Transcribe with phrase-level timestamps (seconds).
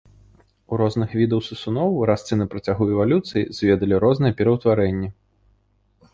[0.71, 5.09] У розных відаў сысуноў разцы на працягу эвалюцыі зведалі розныя пераўтварэнні.